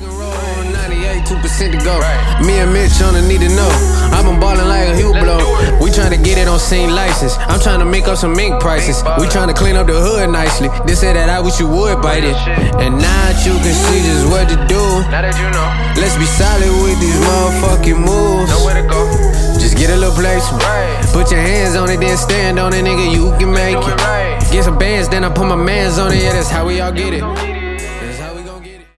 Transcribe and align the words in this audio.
98, 0.00 1.22
2% 1.24 1.72
to 1.72 1.78
go. 1.84 1.94
Me 2.46 2.58
and 2.58 2.72
Mitch 2.72 3.00
on 3.02 3.14
the 3.14 3.22
need 3.22 3.40
to 3.40 3.48
know. 3.54 3.70
I've 4.10 4.24
been 4.24 4.40
ballin' 4.40 4.66
like 4.66 4.88
a 4.88 4.94
Hublot. 4.98 5.80
We 5.82 5.90
tryna 5.90 6.22
get 6.22 6.38
it 6.38 6.48
on 6.48 6.58
scene 6.58 6.94
license. 6.94 7.36
I'm 7.38 7.60
tryna 7.60 7.88
make 7.88 8.08
up 8.08 8.16
some 8.16 8.34
mink 8.34 8.60
prices. 8.60 9.02
We 9.18 9.26
tryna 9.26 9.54
clean 9.54 9.76
up 9.76 9.86
the 9.86 9.94
hood 9.94 10.30
nicely. 10.30 10.68
They 10.86 10.94
said 10.94 11.16
that 11.16 11.28
I 11.28 11.40
wish 11.40 11.60
you 11.60 11.68
would 11.68 12.02
bite 12.02 12.24
it. 12.24 12.36
And 12.82 12.98
now 12.98 13.20
that 13.30 13.38
you 13.46 13.54
can 13.54 13.74
see 13.74 14.00
just 14.02 14.26
what 14.30 14.48
to 14.48 14.56
do. 14.66 14.82
Now 15.10 15.22
that 15.22 15.36
you 15.38 15.48
know, 15.50 15.68
Let's 16.00 16.16
be 16.18 16.26
solid 16.26 16.72
with 16.82 16.98
these 17.00 17.18
motherfucking 17.22 17.98
moves. 17.98 18.50
Nowhere 18.50 18.82
to 18.82 18.86
go. 18.88 19.06
Just 19.58 19.76
get 19.76 19.90
a 19.90 19.96
little 19.96 20.14
place. 20.14 20.44
Right. 20.52 21.06
Put 21.12 21.30
your 21.30 21.40
hands 21.40 21.76
on 21.76 21.88
it, 21.88 22.00
then 22.00 22.16
stand 22.16 22.58
on 22.58 22.74
it, 22.74 22.84
nigga. 22.84 23.14
You 23.14 23.30
can 23.38 23.52
make 23.52 23.78
it 23.78 24.52
Get 24.52 24.64
some 24.64 24.78
bands, 24.78 25.08
then 25.08 25.24
I 25.24 25.30
put 25.30 25.46
my 25.46 25.56
mans 25.56 25.98
on 25.98 26.12
it. 26.12 26.22
Yeah, 26.22 26.32
that's 26.32 26.50
how 26.50 26.66
we 26.66 26.80
all. 26.80 26.92
Get 26.92 27.14
it. 27.14 27.63